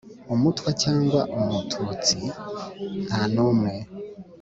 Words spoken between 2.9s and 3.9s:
nta n'umwe